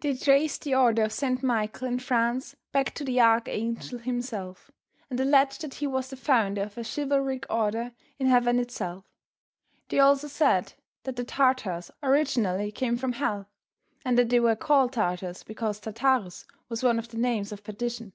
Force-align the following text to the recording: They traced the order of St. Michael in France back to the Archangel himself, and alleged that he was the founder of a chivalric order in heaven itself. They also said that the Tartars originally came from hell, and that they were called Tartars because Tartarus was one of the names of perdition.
They 0.00 0.16
traced 0.16 0.64
the 0.64 0.74
order 0.74 1.04
of 1.04 1.12
St. 1.12 1.40
Michael 1.40 1.86
in 1.86 2.00
France 2.00 2.56
back 2.72 2.92
to 2.96 3.04
the 3.04 3.20
Archangel 3.20 4.00
himself, 4.00 4.72
and 5.08 5.20
alleged 5.20 5.60
that 5.60 5.74
he 5.74 5.86
was 5.86 6.10
the 6.10 6.16
founder 6.16 6.62
of 6.62 6.76
a 6.76 6.82
chivalric 6.82 7.46
order 7.48 7.92
in 8.18 8.26
heaven 8.26 8.58
itself. 8.58 9.04
They 9.88 10.00
also 10.00 10.26
said 10.26 10.72
that 11.04 11.14
the 11.14 11.22
Tartars 11.22 11.92
originally 12.02 12.72
came 12.72 12.96
from 12.96 13.12
hell, 13.12 13.46
and 14.04 14.18
that 14.18 14.30
they 14.30 14.40
were 14.40 14.56
called 14.56 14.94
Tartars 14.94 15.44
because 15.44 15.78
Tartarus 15.78 16.44
was 16.68 16.82
one 16.82 16.98
of 16.98 17.10
the 17.10 17.16
names 17.18 17.52
of 17.52 17.62
perdition. 17.62 18.14